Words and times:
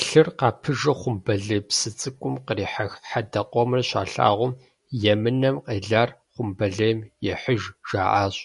Лъыр 0.00 0.28
къапыжу 0.38 0.94
Хъумбылей 1.00 1.62
псы 1.66 1.88
цӀыкӀум 1.98 2.36
кърихьэх 2.46 2.92
хьэдэ 3.08 3.40
къомыр 3.50 3.80
щалъагъум 3.88 4.52
«Емынэм 5.12 5.56
къелар 5.64 6.10
хъумбылейм 6.32 6.98
ехьыж» 7.32 7.62
жаӏащ. 7.88 8.36